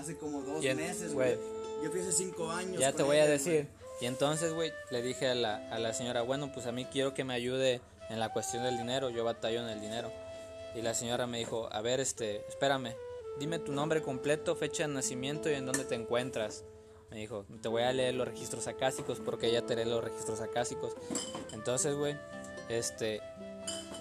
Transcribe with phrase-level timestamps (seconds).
[0.00, 1.36] hace como dos en- meses, güey.
[1.82, 2.78] Yo fui hace cinco años.
[2.78, 3.68] Ya te voy a ella, decir.
[4.00, 7.14] Y entonces, güey, le dije a la, a la señora, bueno, pues a mí quiero
[7.14, 10.10] que me ayude en la cuestión del dinero, yo batallo en el dinero.
[10.74, 12.94] Y la señora me dijo, a ver, este, espérame,
[13.38, 16.64] dime tu nombre completo, fecha de nacimiento y en dónde te encuentras.
[17.10, 20.40] Me dijo, te voy a leer los registros acásicos porque ella te lee los registros
[20.40, 20.92] acásicos.
[21.52, 22.16] Entonces, güey,
[22.68, 23.20] este,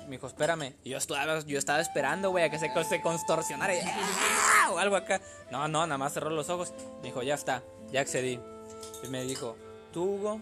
[0.10, 0.74] me dijo, espérame.
[0.84, 4.72] Y yo estaba, yo estaba esperando, güey, a que se, se contorsionara y, ¡ah!
[4.74, 5.22] o algo acá.
[5.52, 6.74] No, no, nada más cerró los ojos.
[7.02, 8.40] Me dijo, ya está, ya accedí.
[9.04, 9.56] Y me dijo,
[9.94, 10.42] tú, Hugo,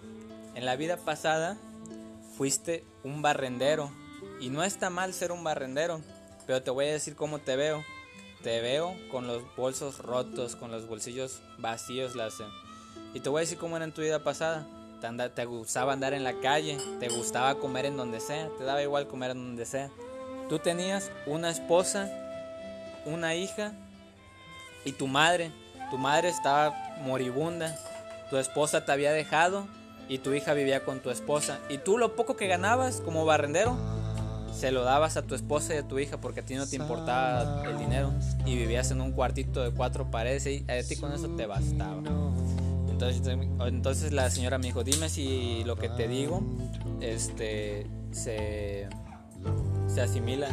[0.55, 1.58] en la vida pasada
[2.38, 3.91] fuiste un barrendero.
[4.39, 6.02] Y no está mal ser un barrendero,
[6.45, 7.84] pero te voy a decir cómo te veo.
[8.44, 12.44] Te veo con los bolsos rotos, con los bolsillos vacíos, eh,
[13.13, 14.66] Y te voy a decir cómo era en tu vida pasada.
[15.01, 18.63] Te, anda- te gustaba andar en la calle, te gustaba comer en donde sea, te
[18.63, 19.89] daba igual comer en donde sea.
[20.49, 22.09] Tú tenías una esposa,
[23.05, 23.73] una hija
[24.85, 25.52] y tu madre.
[25.91, 27.75] Tu madre estaba moribunda,
[28.29, 29.67] tu esposa te había dejado
[30.09, 31.59] y tu hija vivía con tu esposa.
[31.69, 33.77] Y tú lo poco que ganabas como barrendero,
[34.53, 36.75] se lo dabas a tu esposa y a tu hija porque a ti no te
[36.77, 38.11] importaba el dinero
[38.45, 42.02] y vivías en un cuartito de cuatro paredes y a ti con eso te bastaba.
[43.00, 46.42] Entonces, entonces la señora me dijo, dime si lo que te digo
[47.00, 48.90] este, se,
[49.88, 50.48] se asimila,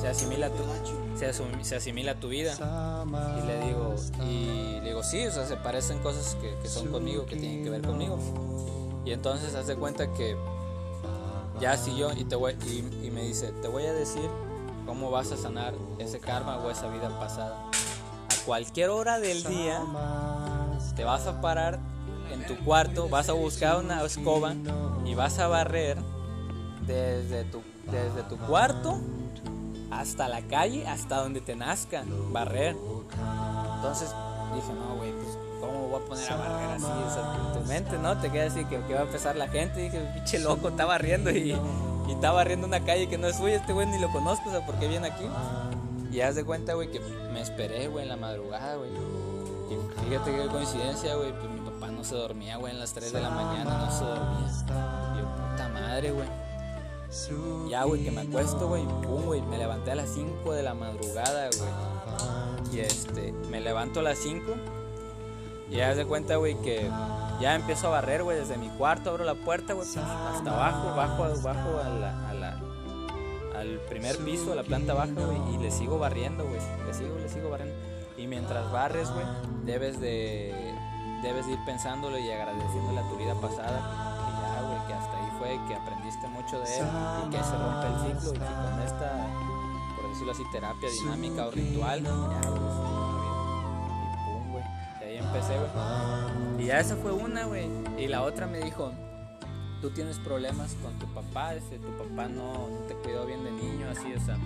[0.00, 0.62] se asimila tu,
[1.18, 1.32] se,
[1.64, 2.54] se asimila tu vida.
[3.42, 6.92] Y le digo, y le digo, sí, o sea, se parecen cosas que, que son
[6.92, 8.20] conmigo, que tienen que ver conmigo.
[9.04, 10.36] Y entonces hace cuenta que
[11.60, 14.30] ya siguió y, te voy, y, y me dice, te voy a decir
[14.86, 17.68] cómo vas a sanar ese karma o esa vida pasada.
[17.68, 19.82] A cualquier hora del día
[20.94, 21.78] te vas a parar
[22.32, 24.54] en tu cuarto, vas a buscar una escoba
[25.04, 25.98] y vas a barrer
[26.86, 29.00] desde tu, desde tu cuarto
[29.90, 32.76] hasta la calle, hasta donde te nazca, barrer.
[33.76, 34.14] Entonces
[34.54, 36.84] dije, no, güey, pues, ¿cómo voy a poner a barrer así?
[36.84, 38.16] O sea, tu mente, ¿no?
[38.18, 39.80] Te queda así que, va a empezar la gente.
[39.80, 41.52] dije, pinche loco, está barriendo y,
[42.08, 43.56] y está barriendo una calle que no es suya.
[43.56, 45.24] Este güey ni lo conozco, o sea, ¿por qué viene aquí?
[46.12, 47.00] Y haz de cuenta, güey, que
[47.32, 48.90] me esperé, güey, en la madrugada, güey.
[49.70, 53.12] Y fíjate qué coincidencia, güey, pues mi papá no se dormía, güey, en las 3
[53.12, 54.48] de la mañana no se dormía.
[55.16, 56.28] Yo, puta madre, güey.
[57.68, 60.74] Ya, güey, que me acuesto, güey, pum, güey, me levanté a las 5 de la
[60.74, 62.72] madrugada, güey.
[62.72, 64.42] Y este, me levanto a las 5
[65.70, 66.90] y haz de cuenta, güey, que
[67.40, 71.42] ya empiezo a barrer, güey, desde mi cuarto, abro la puerta, güey, hasta abajo, bajo,
[71.42, 72.60] bajo a la, a la,
[73.56, 77.16] al primer piso, a la planta baja, güey, y le sigo barriendo, güey, le sigo,
[77.18, 77.99] le sigo barriendo.
[78.20, 79.24] Y mientras barres, güey,
[79.64, 80.74] debes de,
[81.22, 83.80] debes de ir pensándolo y agradeciéndole a tu vida pasada,
[84.26, 86.86] que ya, güey, que hasta ahí fue, que aprendiste mucho de él
[87.26, 89.26] y que se rompe el ciclo y que con esta,
[89.96, 92.60] por decirlo así, terapia dinámica o ritual, ya, güey,
[93.20, 93.34] bien.
[94.02, 94.64] Y pum, güey,
[95.00, 96.62] y ahí empecé, güey.
[96.62, 97.70] Y ya esa fue una, güey.
[97.96, 98.92] Y la otra me dijo,
[99.80, 103.50] tú tienes problemas con tu papá, ese, tu papá no, no te cuidó bien de
[103.50, 104.36] niño, así, o sea,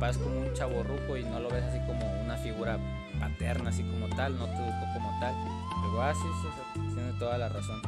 [0.00, 2.78] papá es como un chaborruco y no lo ves así como una figura
[3.20, 5.34] paterna, así como tal, no te educó como tal.
[5.84, 7.82] Digo, ah, sí, sí, tiene toda la razón.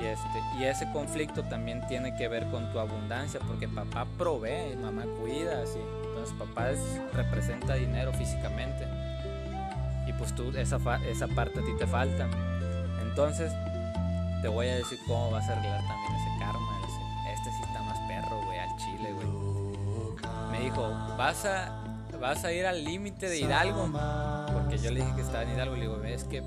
[0.00, 4.74] Y, este, y ese conflicto también tiene que ver con tu abundancia, porque papá provee,
[4.82, 5.78] mamá cuida, así.
[6.08, 8.84] Entonces papá es- representa dinero físicamente.
[10.08, 12.26] Y pues tú, esa, esa parte a ti te falta.
[13.02, 13.52] Entonces,
[14.42, 16.78] te voy a decir cómo vas a arreglar también ese karma.
[16.88, 17.72] ese- Este sí
[21.16, 21.84] vas a,
[22.20, 23.90] vas a ir al límite de Hidalgo.
[24.52, 25.74] Porque yo le dije que estaba en Hidalgo.
[25.76, 26.42] Le digo, es que,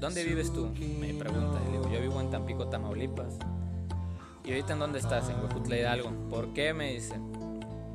[0.00, 0.72] ¿dónde vives tú?
[1.00, 1.60] Me pregunta.
[1.64, 3.38] Le digo, yo vivo en Tampico, Tamaulipas.
[4.44, 5.28] ¿Y ahorita en dónde estás?
[5.28, 6.10] En Huejutla Hidalgo.
[6.30, 6.72] ¿Por qué?
[6.72, 7.18] Me dice.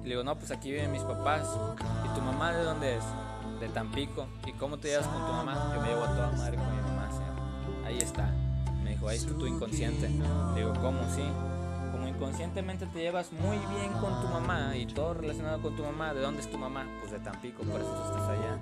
[0.03, 1.47] Le digo, no, pues aquí viven mis papás.
[2.05, 3.03] ¿Y tu mamá de dónde es?
[3.59, 4.27] De Tampico.
[4.45, 5.73] ¿Y cómo te llevas con tu mamá?
[5.75, 7.09] Yo me llevo a toda madre con mi mamá.
[7.85, 8.29] Ahí está.
[8.83, 10.09] Me dijo, ahí está tu inconsciente.
[10.09, 10.99] Le digo, ¿cómo?
[11.15, 11.23] Sí.
[12.21, 16.13] Inconscientemente te llevas muy bien con tu mamá y todo relacionado con tu mamá.
[16.13, 16.85] ¿De dónde es tu mamá?
[16.99, 18.57] Pues de Tampico, por eso tú estás allá.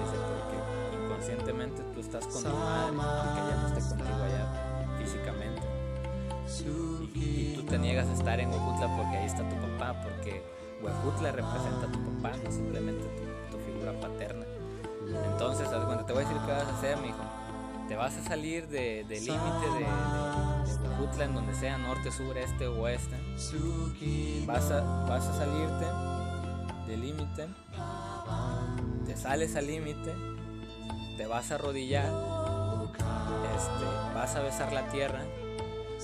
[0.00, 5.62] Dice, porque inconscientemente tú estás con tu madre, aunque ella no esté contigo allá físicamente.
[7.14, 10.44] Y, tú te niegas a estar en Huejutla porque ahí está tu papá, porque
[10.82, 13.02] Huejutla representa a tu papá, no simplemente
[13.50, 14.44] tu, figura paterna.
[15.32, 15.76] Entonces, te
[16.12, 17.16] voy a decir qué vas a hacer, mijo.
[17.88, 22.10] Te vas a salir de- del límite de, de, de Huejutla, en donde sea norte,
[22.10, 23.16] sur, este o oeste.
[24.46, 27.46] Vas a, vas a salirte del límite,
[29.06, 30.14] te sales al límite,
[31.16, 32.06] te vas a arrodillar,
[33.56, 33.84] este,
[34.14, 35.20] vas a besar la tierra.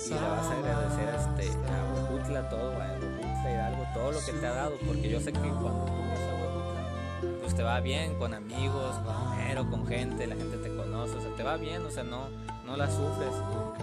[0.06, 4.18] Y le vas a agradecer a, este, a Huejutla todo, a Huejutla Hidalgo, todo lo
[4.24, 7.62] que te ha dado, porque yo sé que cuando tú vas a Huejutla, pues te
[7.62, 10.69] va bien con amigos, con dinero con gente, la gente te
[11.16, 12.28] o sea, te va bien, o sea, no,
[12.66, 13.32] no la sufres.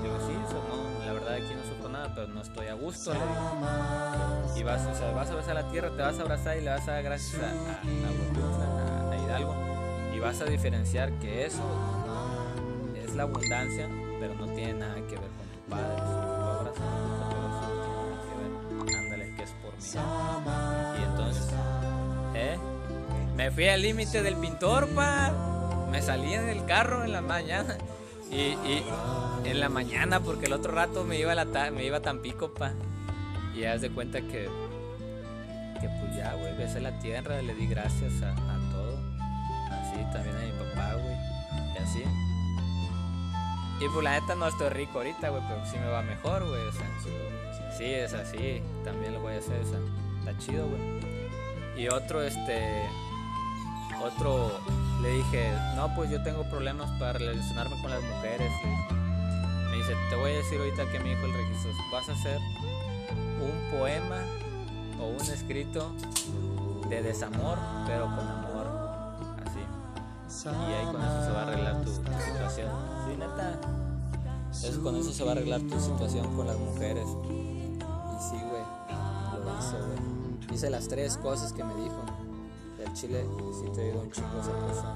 [0.02, 3.14] Digo, sí, eso no, la verdad aquí no sufro nada, pero no estoy a gusto.
[4.56, 6.70] Y vas, o sea, vas a besar la tierra, te vas a abrazar y le
[6.70, 9.56] vas a dar gracias a Hidalgo.
[10.16, 11.64] Y vas a diferenciar que eso
[12.96, 13.88] es la abundancia,
[14.20, 15.96] pero no tiene nada que ver con tu padre.
[15.96, 16.80] Tu abrazo,
[17.20, 18.96] no tiene que ver.
[18.98, 21.00] Ándale, que es por mí.
[21.00, 21.48] Y entonces,
[22.34, 22.58] ¿eh?
[23.36, 25.57] Me fui al límite del pintor, pa.
[25.92, 27.78] Me salí en el carro en la mañana.
[28.30, 28.84] Y, y
[29.46, 32.54] en la mañana, porque el otro rato me iba a, la me iba a Tampico,
[32.54, 32.74] pa.
[33.56, 34.50] Y haz de cuenta que,
[35.80, 39.00] que pues ya, güey, besé la tierra, le di gracias a, a todo.
[39.72, 41.16] Así también a mi papá, güey.
[41.74, 42.04] Y así.
[43.80, 46.62] Y pues la neta no estoy rico ahorita, güey, pero sí me va mejor, güey.
[46.64, 46.88] O sea,
[47.78, 48.62] sí, es así.
[48.84, 49.80] También lo voy a hacer, o sea,
[50.20, 50.82] está chido, güey.
[51.78, 52.84] Y otro, este
[54.02, 54.52] otro
[55.02, 58.52] le dije, no, pues yo tengo problemas para relacionarme con las mujeres.
[59.70, 62.40] Me dice, te voy a decir ahorita que me dijo el registro, vas a hacer
[63.42, 64.22] un poema
[65.00, 65.92] o un escrito
[66.90, 68.68] de desamor, pero con amor.
[69.46, 70.48] Así.
[70.50, 72.72] Y ahí con eso se va a arreglar tu, tu situación.
[73.08, 73.60] Sí, neta.
[74.52, 77.06] Eso, con eso se va a arreglar tu situación con las mujeres.
[77.06, 77.80] Y
[78.30, 78.64] sí, güey.
[79.44, 80.56] Lo hice, güey.
[80.56, 82.27] Hice las tres cosas que me dijo.
[82.94, 84.96] Chile sí te digo un chingo esa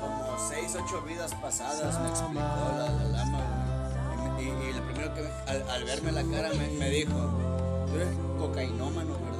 [0.00, 5.28] como 6, 8 vidas pasadas, me explicó la, la lama, y, y, lo primero que
[5.46, 7.12] al, al, verme la cara me, me dijo,
[7.86, 8.08] tú eres
[8.38, 9.31] cocainómano,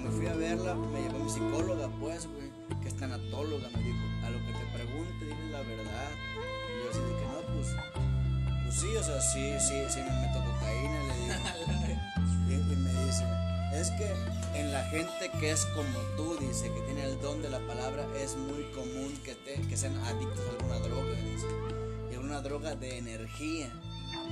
[0.00, 3.98] cuando fui a verla, me llevó mi psicóloga, pues, güey, que es tanatóloga, me dijo,
[4.24, 6.10] a lo que te pregunte, dile la verdad.
[6.68, 7.74] Y yo así de que no, pues,
[8.62, 11.34] pues sí, o sea, sí, sí, sí me meto cocaína, le digo.
[12.48, 13.24] y, y me dice,
[13.74, 14.08] es que
[14.54, 18.06] en la gente que es como tú, dice, que tiene el don de la palabra,
[18.22, 21.46] es muy común que, te, que sean adictos a alguna droga, dice.
[22.12, 23.72] Y alguna droga de energía,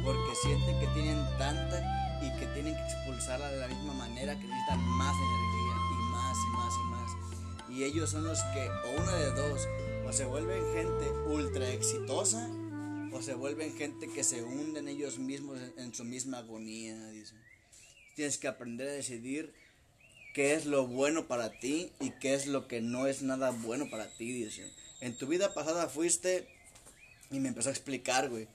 [0.05, 1.83] porque sienten que tienen tanta
[2.23, 5.56] y que tienen que expulsarla de la misma manera que necesitan más energía
[7.77, 9.69] Y ellos son los que, o una de dos,
[10.07, 12.49] o se vuelven gente ultra exitosa,
[13.13, 17.35] o se vuelven gente que se hunden ellos mismos en, su misma agonía, dice.
[18.15, 19.53] Tienes que aprender a decidir
[20.33, 23.91] qué es lo bueno para ti y qué es lo que no es nada bueno
[23.91, 24.73] para ti, dice.
[25.03, 26.49] En tu vida pasada fuiste
[27.31, 28.49] y me empezó a explicar, güey.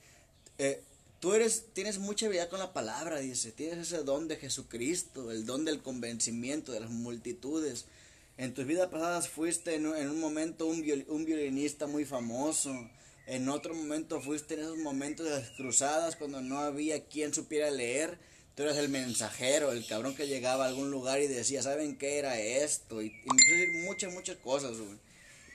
[0.58, 0.82] Eh,
[1.20, 3.52] tú eres, tienes mucha habilidad con la palabra, dice.
[3.52, 7.84] Tienes ese don de Jesucristo, el don del convencimiento de las multitudes.
[8.38, 12.72] En tus vidas pasadas fuiste en, en un momento un, viol, un violinista muy famoso.
[13.26, 17.70] En otro momento fuiste en esos momentos de las cruzadas cuando no había quien supiera
[17.70, 18.18] leer
[18.54, 22.18] tú eras el mensajero, el cabrón que llegaba a algún lugar y decía, ¿saben qué
[22.18, 23.02] era esto?
[23.02, 24.98] Y, y me decir muchas, muchas cosas, güey.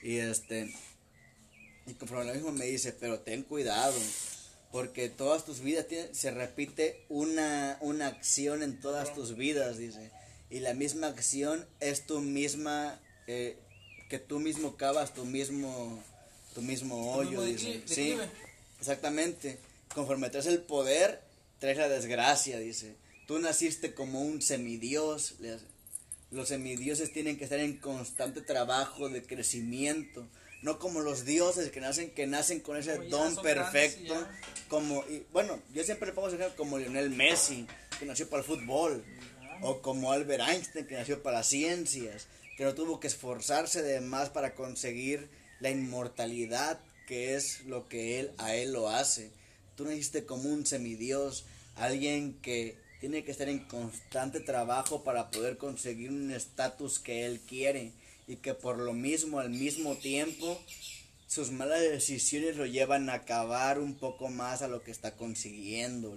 [0.02, 0.74] Y este,
[1.86, 3.98] y conforme lo mismo me dice, pero ten cuidado,
[4.72, 10.10] porque todas tus vidas tiene, se repite una, una acción en todas tus vidas, dice.
[10.50, 13.56] Y la misma acción es tu misma, eh,
[14.08, 16.02] que tú mismo cavas tu mismo,
[16.54, 17.82] tu mismo hoyo, dice.
[17.86, 18.16] Sí,
[18.80, 19.58] exactamente.
[19.94, 21.20] Conforme traes el poder,
[21.58, 22.96] traes la desgracia, dice.
[23.26, 25.34] Tú naciste como un semidios.
[26.30, 30.26] Los semidioses tienen que estar en constante trabajo de crecimiento.
[30.62, 34.14] No como los dioses que nacen, que nacen con ese como don perfecto.
[34.14, 37.66] Grandes, como, y, bueno, yo siempre le pongo ejemplo como Lionel Messi,
[37.98, 39.04] que nació para el fútbol.
[39.62, 42.26] O como Albert Einstein, que nació para ciencias.
[42.56, 45.28] Que no tuvo que esforzarse de más para conseguir
[45.60, 49.30] la inmortalidad, que es lo que él a él lo hace.
[49.76, 51.44] Tú naciste como un semidios,
[51.76, 57.40] alguien que tiene que estar en constante trabajo para poder conseguir un estatus que él
[57.40, 57.92] quiere
[58.26, 60.60] y que por lo mismo al mismo tiempo
[61.28, 66.16] sus malas decisiones lo llevan a acabar un poco más a lo que está consiguiendo.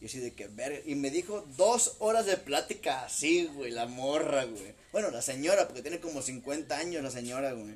[0.00, 3.86] Y así de que ver, y me dijo dos horas de plática así, güey, la
[3.86, 4.74] morra, güey.
[4.92, 7.74] Bueno, la señora, porque tiene como 50 años la señora, güey.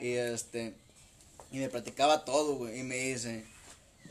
[0.00, 0.74] Y este,
[1.52, 3.44] y me platicaba todo, güey, y me dice,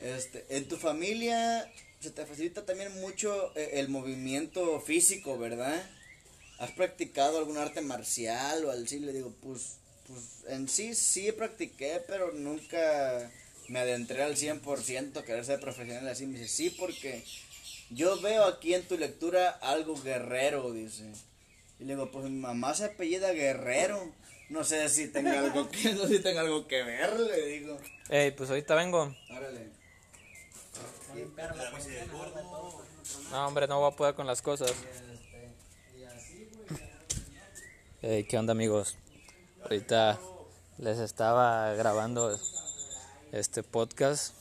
[0.02, 5.84] este, en tu familia se te facilita también mucho eh, el movimiento físico, ¿verdad?
[6.60, 9.00] ¿Has practicado algún arte marcial o así?
[9.00, 13.32] Le digo, pues, pues en sí sí practiqué, pero nunca
[13.68, 16.26] me adentré al 100% a querer ser profesional así.
[16.26, 17.24] Me dice, sí, porque
[17.90, 21.06] yo veo aquí en tu lectura algo guerrero, dice.
[21.80, 24.12] Y le digo, pues mi mamá se apellida Guerrero.
[24.50, 27.78] No sé si tenga algo que, no sé si tenga algo que ver, le digo.
[28.10, 29.14] Ey, pues ahorita vengo.
[29.30, 29.70] Órale.
[33.32, 34.74] No, hombre, no voy a poder con las cosas.
[38.02, 38.96] Ey, ¿qué onda, amigos?
[39.64, 40.20] Ahorita
[40.78, 42.40] les estaba grabando
[43.32, 44.34] este podcast.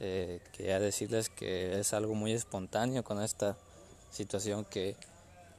[0.00, 3.56] Eh, quería decirles que es algo muy espontáneo con esta
[4.10, 4.96] situación que,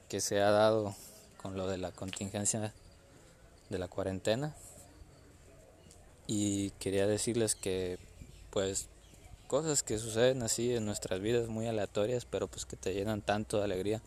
[0.08, 0.94] que se ha dado
[1.42, 2.72] con lo de la contingencia
[3.70, 4.54] de la cuarentena.
[6.26, 7.98] Y quería decirles que,
[8.50, 8.88] pues,
[9.46, 13.58] cosas que suceden así en nuestras vidas muy aleatorias, pero pues que te llenan tanto
[13.58, 14.02] de alegría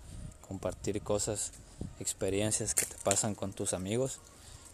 [0.47, 1.53] compartir cosas,
[1.99, 4.19] experiencias que te pasan con tus amigos.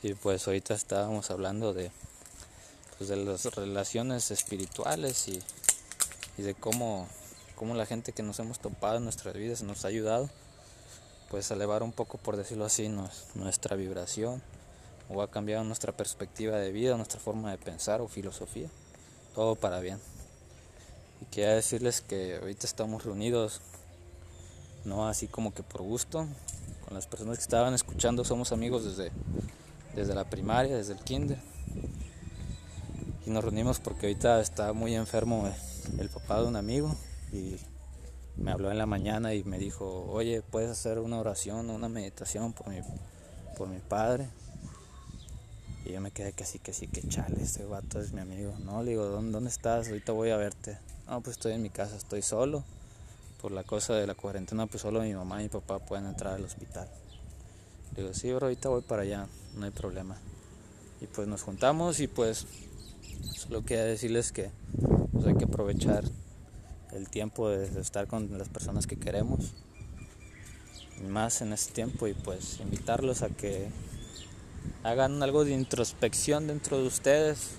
[0.01, 1.91] Y pues ahorita estábamos hablando de,
[2.97, 5.41] pues, de las relaciones espirituales y,
[6.37, 7.07] y de cómo,
[7.55, 10.29] cómo la gente que nos hemos topado en nuestras vidas nos ha ayudado
[11.29, 14.41] pues a elevar un poco, por decirlo así, nos- nuestra vibración
[15.09, 18.69] o ha cambiado nuestra perspectiva de vida, nuestra forma de pensar o filosofía.
[19.33, 19.99] Todo para bien.
[21.21, 23.61] Y quería decirles que ahorita estamos reunidos,
[24.85, 26.27] no así como que por gusto,
[26.85, 29.11] con las personas que estaban escuchando, somos amigos desde,
[29.95, 31.39] desde la primaria, desde el kinder.
[33.25, 35.51] Y nos reunimos porque ahorita está muy enfermo
[35.97, 36.95] el, papá de un amigo
[37.31, 37.55] y
[38.37, 42.53] me habló en la mañana y me dijo, oye, ¿puedes hacer una oración, una meditación
[42.53, 42.81] por mi,
[43.57, 44.29] por mi padre?
[45.85, 48.53] Y yo me quedé que sí, que sí, que chale, este vato es mi amigo.
[48.63, 49.87] No, le digo, ¿dónde, dónde estás?
[49.87, 50.77] Ahorita voy a verte.
[51.07, 52.63] No, pues estoy en mi casa, estoy solo.
[53.41, 56.35] Por la cosa de la cuarentena, pues solo mi mamá y mi papá pueden entrar
[56.35, 56.87] al hospital.
[57.95, 60.15] Le digo, sí, bro, ahorita voy para allá, no hay problema.
[61.01, 62.47] Y pues nos juntamos y pues
[63.35, 64.51] solo quería decirles que
[65.11, 66.03] pues, hay que aprovechar
[66.91, 69.53] el tiempo de, estar con las personas que queremos.
[71.09, 73.67] Más en este tiempo y pues invitarlos a que
[74.83, 77.49] hagan algo de introspección dentro de ustedes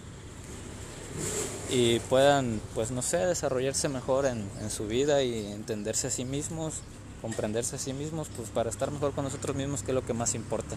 [1.71, 6.25] y puedan, pues no sé, desarrollarse mejor en, en su vida y entenderse a sí
[6.25, 6.81] mismos,
[7.21, 10.15] comprenderse a sí mismos, pues para estar mejor con nosotros mismos, que es lo que
[10.15, 10.77] más importa.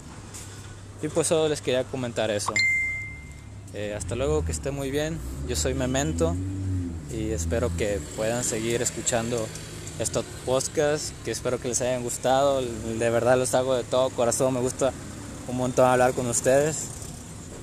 [1.02, 2.54] Y pues solo les quería comentar eso.
[3.74, 5.18] Eh, hasta luego, que esté muy bien.
[5.48, 6.36] Yo soy Memento
[7.12, 9.48] y espero que puedan seguir escuchando
[10.00, 12.62] estos podcasts, que espero que les hayan gustado.
[12.62, 14.92] De verdad los hago de todo corazón, me gusta
[15.48, 16.86] un montón hablar con ustedes,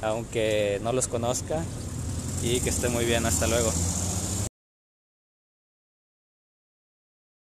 [0.02, 1.62] aunque no los conozca.
[2.42, 3.72] Y que esté muy bien, hasta luego.